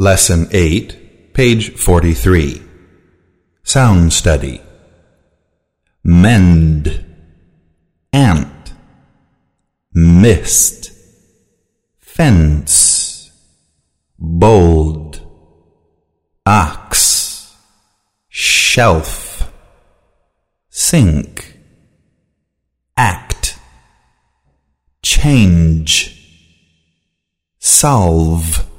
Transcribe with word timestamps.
Lesson 0.00 0.48
8, 0.50 1.34
page 1.34 1.74
43. 1.74 2.62
Sound 3.62 4.14
study. 4.14 4.62
Mend. 6.02 7.04
Ant. 8.10 8.72
Mist. 9.92 10.90
Fence. 11.98 13.30
Bold. 14.18 15.20
Ox. 16.46 17.54
Shelf. 18.30 19.52
Sink. 20.70 21.58
Act. 22.96 23.58
Change. 25.02 26.16
Solve 27.58 28.69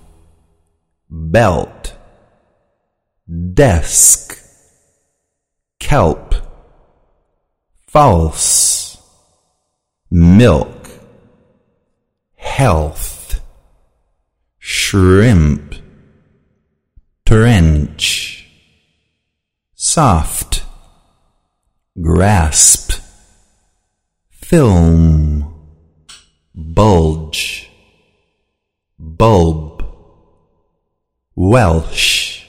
belt, 1.12 1.94
desk, 3.54 4.40
kelp, 5.80 6.36
false, 7.88 8.98
milk, 10.10 10.90
health, 12.36 13.42
shrimp, 14.58 15.76
trench, 17.26 18.48
soft, 19.76 20.64
grasp, 22.02 22.94
film, 24.30 25.54
bulge, 26.56 27.70
bulb, 28.98 29.71
Welsh. 31.44 32.46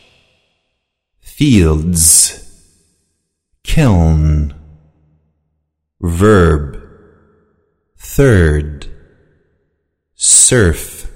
Fields. 1.19 2.45
Kiln. 3.65 4.55
Verb. 6.03 6.77
Third. 7.97 8.89
Surf. 10.15 11.11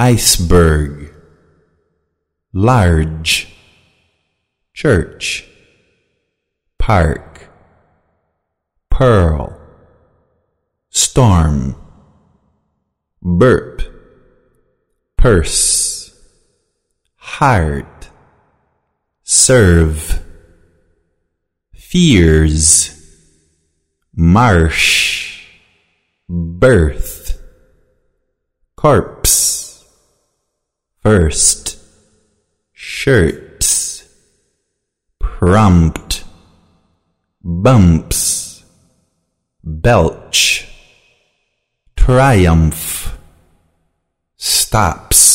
Iceberg. 0.00 1.14
Large. 2.52 3.54
Church. 4.74 5.48
Park. 6.76 7.50
Pearl. 8.90 9.56
Storm. 10.90 11.76
Burp. 13.22 13.82
Purse 15.16 15.81
heart, 17.42 18.08
serve, 19.24 20.22
fears, 21.74 22.64
marsh, 24.14 25.48
birth, 26.28 27.42
corpse, 28.76 29.84
first, 31.00 31.78
shirts, 32.72 34.08
prompt, 35.18 36.22
bumps, 37.42 38.64
belch, 39.64 40.68
triumph, 41.96 43.18
stops 44.36 45.31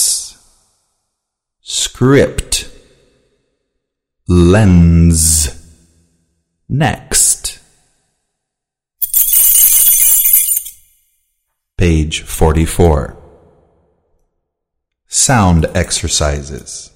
script, 1.98 2.70
lens, 4.28 5.50
next. 6.70 7.58
Page 11.76 12.22
44. 12.22 13.18
Sound 15.08 15.66
exercises. 15.74 16.92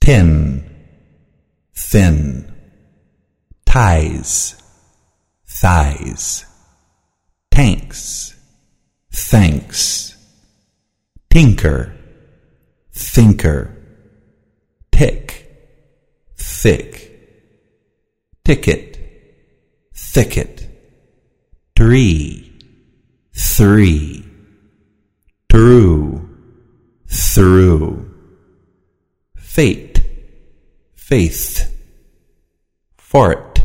Tin, 0.00 0.68
thin, 1.72 2.52
ties, 3.64 4.60
thighs, 5.46 6.44
tanks, 7.52 8.34
thanks, 9.12 10.16
tinker, 11.30 11.94
thinker, 12.92 13.76
tick, 14.90 15.50
thick, 16.36 17.02
ticket, 18.44 18.98
thicket, 19.94 20.68
three, 21.76 22.52
three, 23.34 24.24
through, 25.50 26.28
through, 27.08 28.14
fate, 29.36 30.00
faith, 30.94 31.68
fort, 32.96 33.60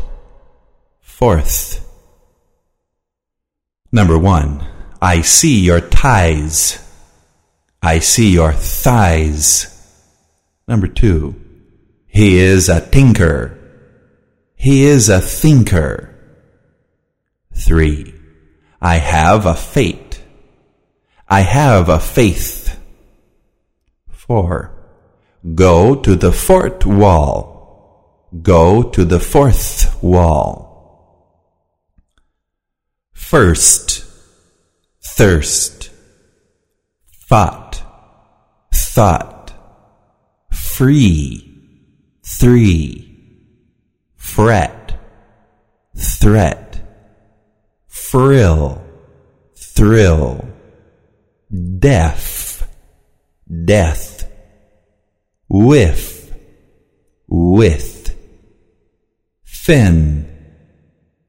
fourth. 1.00 1.84
Number 3.90 4.18
one, 4.18 4.66
I 5.00 5.22
see 5.22 5.60
your 5.60 5.80
ties. 5.80 6.84
I 7.88 8.00
see 8.00 8.32
your 8.32 8.52
thighs. 8.52 9.74
Number 10.68 10.88
two, 10.88 11.40
he 12.06 12.36
is 12.36 12.68
a 12.68 12.86
tinker. 12.86 13.56
He 14.56 14.84
is 14.84 15.08
a 15.08 15.22
thinker. 15.22 16.14
Three, 17.54 18.12
I 18.78 18.96
have 18.96 19.46
a 19.46 19.54
fate. 19.54 20.22
I 21.26 21.40
have 21.40 21.88
a 21.88 21.98
faith. 21.98 22.78
Four, 24.10 24.70
go 25.54 25.94
to 25.94 26.14
the 26.14 26.32
fourth 26.32 26.84
wall. 26.84 28.28
Go 28.42 28.82
to 28.82 29.02
the 29.06 29.18
fourth 29.18 29.96
wall. 30.02 30.60
First, 33.14 34.04
thirst, 35.00 35.88
fought 37.30 37.77
thought, 38.98 39.52
free, 40.50 41.56
three, 42.24 43.40
fret, 44.16 44.98
threat, 45.96 46.80
frill, 47.86 48.82
thrill, 49.54 50.44
deaf, 51.78 52.66
death, 53.64 54.28
whiff, 55.48 56.34
with, 57.28 58.16
thin, 59.46 60.28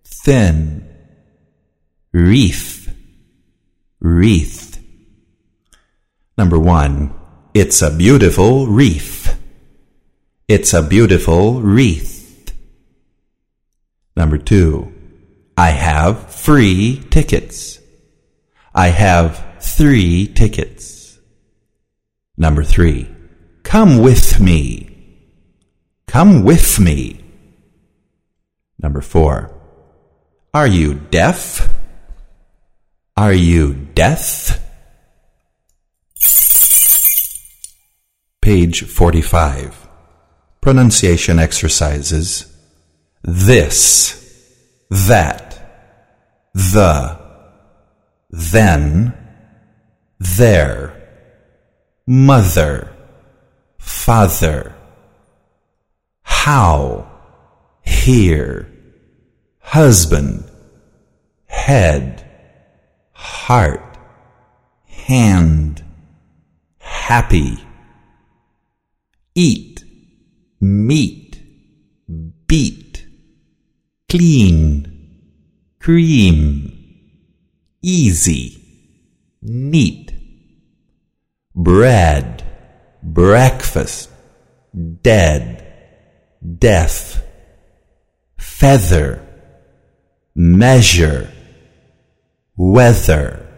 thin, 0.03 0.90
reef, 2.13 2.91
wreath. 4.00 4.84
Number 6.36 6.57
one, 6.57 7.13
it's 7.54 7.82
a 7.82 7.90
beautiful 7.90 8.68
wreath. 8.68 9.36
It's 10.48 10.74
a 10.74 10.84
beautiful 10.84 11.62
wreath. 11.62 12.54
Number 14.16 14.38
two, 14.38 14.94
I 15.58 15.70
have 15.70 16.34
free 16.34 17.04
tickets. 17.10 17.80
I 18.74 18.90
have 18.90 19.58
three 19.60 20.28
tickets. 20.28 21.20
Number 22.38 22.63
three, 22.63 23.10
come 23.63 24.00
with 24.00 24.40
me. 24.40 24.90
Come 26.07 26.44
with 26.44 26.80
me. 26.80 27.24
Number 28.81 29.02
four, 29.02 29.52
are 30.54 30.68
you 30.68 30.94
deaf? 30.94 31.74
Are 33.18 33.34
you 33.34 33.74
deaf? 33.74 34.69
Page 38.50 38.81
45. 38.81 39.88
Pronunciation 40.60 41.38
exercises. 41.38 42.51
This, 43.22 44.56
that, 44.90 46.01
the, 46.56 47.19
then, 48.31 49.13
there, 50.18 50.96
mother, 52.07 52.92
father, 53.78 54.75
how, 56.24 57.07
here, 57.84 58.68
husband, 59.60 60.50
head, 61.45 62.28
heart, 63.13 64.00
hand, 64.88 65.84
happy. 66.80 67.60
Eat, 69.36 69.84
meat, 70.60 71.42
beat, 72.48 73.06
clean, 74.10 75.76
cream, 75.80 77.70
easy, 77.81 78.62
neat, 79.42 80.12
bread, 81.56 82.44
breakfast, 83.04 84.10
dead, 85.02 85.66
death, 86.58 87.24
feather, 88.38 89.26
measure, 90.36 91.30
weather. 92.56 93.49